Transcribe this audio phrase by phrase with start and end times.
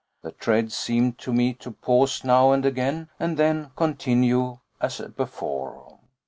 [0.23, 5.99] The tread seemed to me to pause now and again, and then continue as before.